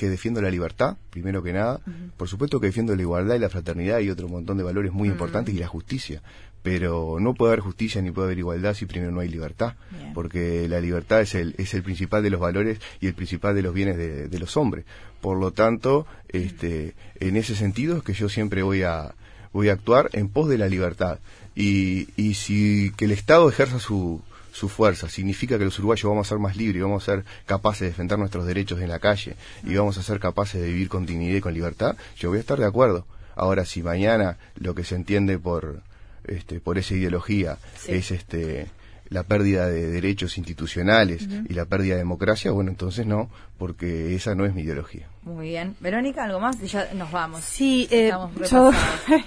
[0.00, 1.78] que defiendo la libertad, primero que nada.
[2.16, 5.10] Por supuesto que defiendo la igualdad y la fraternidad y otro montón de valores muy
[5.10, 6.22] importantes y la justicia.
[6.62, 9.74] Pero no puede haber justicia ni puede haber igualdad si primero no hay libertad.
[10.14, 13.60] Porque la libertad es el, es el principal de los valores y el principal de
[13.60, 14.86] los bienes de, los hombres.
[15.20, 19.14] Por lo tanto, este, en ese sentido es que yo siempre voy a,
[19.52, 21.18] voy a actuar en pos de la libertad.
[21.54, 24.22] Y, y si que el Estado ejerza su,
[24.52, 25.08] su fuerza.
[25.08, 27.86] Significa que los uruguayos vamos a ser más libres y vamos a ser capaces de
[27.88, 31.36] defender nuestros derechos en la calle y vamos a ser capaces de vivir con dignidad
[31.36, 31.96] y con libertad.
[32.16, 33.06] Yo voy a estar de acuerdo.
[33.36, 35.82] Ahora, si mañana lo que se entiende por,
[36.24, 38.66] este, por esa ideología es este,
[39.10, 43.28] la pérdida de derechos institucionales y la pérdida de democracia, bueno, entonces no,
[43.58, 45.08] porque esa no es mi ideología.
[45.22, 45.74] Muy bien.
[45.80, 46.60] Verónica, ¿algo más?
[46.60, 47.42] ya nos vamos.
[47.42, 48.12] Sí, eh,
[48.50, 48.70] yo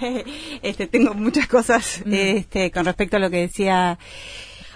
[0.62, 3.98] este, tengo muchas cosas este, con respecto a lo que decía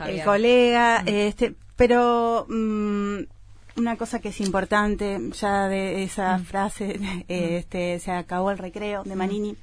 [0.06, 1.08] el colega, mm.
[1.08, 3.18] este, pero mm,
[3.76, 6.44] una cosa que es importante, ya de esa mm.
[6.44, 9.56] frase, este, se acabó el recreo de Manini,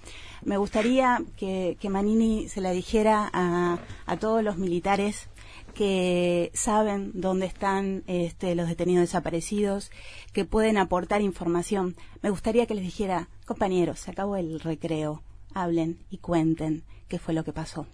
[0.44, 5.28] me gustaría que, Manini se la dijera a, a todos los militares
[5.74, 9.92] que saben dónde están este, los detenidos desaparecidos,
[10.34, 11.96] que pueden aportar información.
[12.22, 15.22] Me gustaría que les dijera, compañeros, se acabó el recreo,
[15.54, 17.88] hablen y cuenten qué fue lo que pasó.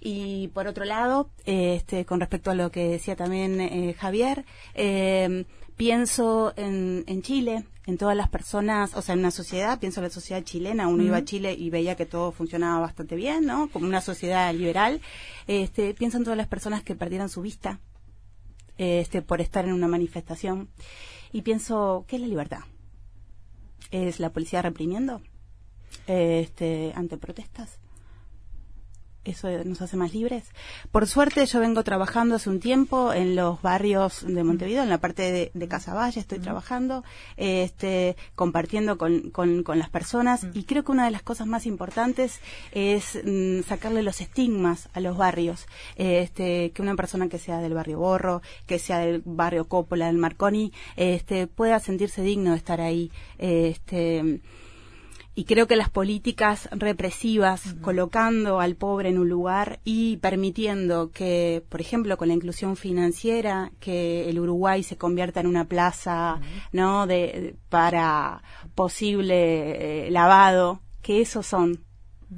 [0.00, 4.44] Y por otro lado, este, con respecto a lo que decía también eh, Javier,
[4.74, 5.44] eh,
[5.76, 10.04] pienso en, en, Chile, en todas las personas, o sea, en una sociedad, pienso en
[10.04, 13.68] la sociedad chilena, uno iba a Chile y veía que todo funcionaba bastante bien, ¿no?
[13.68, 15.00] Como una sociedad liberal.
[15.46, 17.80] Este, pienso en todas las personas que perdieron su vista
[18.78, 20.70] este, por estar en una manifestación.
[21.32, 22.60] Y pienso, ¿qué es la libertad?
[23.90, 25.20] ¿Es la policía reprimiendo
[26.06, 27.79] este, ante protestas?
[29.24, 30.44] Eso nos hace más libres.
[30.90, 34.98] Por suerte yo vengo trabajando hace un tiempo en los barrios de Montevideo, en la
[34.98, 37.04] parte de, de Casaballe estoy trabajando,
[37.36, 42.40] este, compartiendo con, con, las personas y creo que una de las cosas más importantes
[42.72, 45.66] es mm, sacarle los estigmas a los barrios.
[45.96, 50.18] Este, que una persona que sea del barrio Borro, que sea del barrio Coppola, del
[50.18, 53.10] Marconi, este, pueda sentirse digno de estar ahí.
[53.38, 54.40] Este,
[55.34, 61.64] y creo que las políticas represivas, colocando al pobre en un lugar y permitiendo que,
[61.68, 66.40] por ejemplo, con la inclusión financiera, que el Uruguay se convierta en una plaza,
[66.72, 67.06] ¿no?
[67.06, 68.42] De, para
[68.74, 71.84] posible eh, lavado, que esos son,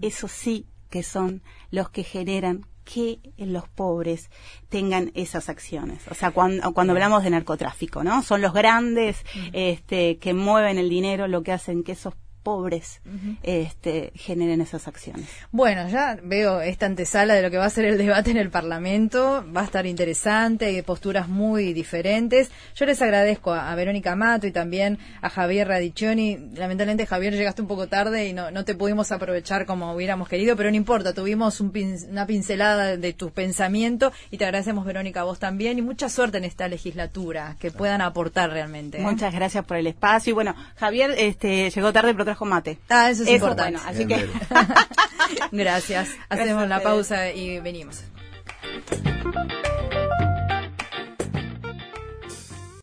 [0.03, 4.31] esos sí que son los que generan que los pobres
[4.69, 6.07] tengan esas acciones.
[6.09, 8.23] O sea, cuando, cuando hablamos de narcotráfico, ¿no?
[8.23, 13.01] Son los grandes este, que mueven el dinero, lo que hacen que esos pobres
[13.43, 15.29] este, generen esas acciones.
[15.51, 18.51] Bueno, ya veo esta antesala de lo que va a ser el debate en el
[18.51, 19.45] Parlamento.
[19.55, 22.51] Va a estar interesante, hay posturas muy diferentes.
[22.75, 26.39] Yo les agradezco a, Verónica Mato y también a Javier Radiccioni.
[26.55, 30.57] Lamentablemente, Javier, llegaste un poco tarde y no, no te pudimos aprovechar como hubiéramos querido,
[30.57, 35.39] pero no importa, tuvimos una pincelada de tu pensamiento y te agradecemos, Verónica, a vos
[35.39, 38.99] también y mucha suerte en esta legislatura, que puedan aportar realmente.
[38.99, 39.03] ¿eh?
[39.03, 40.31] Muchas gracias por el espacio.
[40.31, 42.79] Y bueno, Javier este, llegó tarde, pero trajo mate.
[42.89, 43.79] Ah, eso es importante.
[43.87, 44.27] así que
[45.53, 46.09] Gracias.
[46.31, 48.05] Hacemos la pausa y venimos.